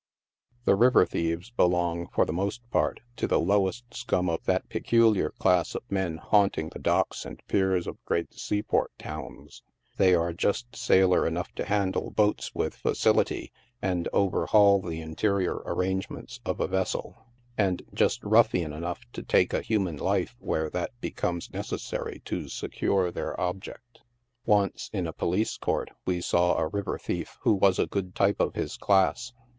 [0.65, 5.29] The river thieves belong, for the most part, to the lowest scum of that peculiar
[5.29, 9.61] class of men haunting the docks and piers of great seaport towns.
[9.97, 16.39] They are just sailor enough to handle boats with facility, and overhaul the interior arrangements
[16.45, 17.23] of a vessel,
[17.55, 22.47] and just ruffian enough to take a human life where that becomes neces sary to
[22.49, 24.01] secure their object.
[24.47, 28.39] Once, in a police court, we saw a river thief, who was a good type
[28.39, 29.31] of his class.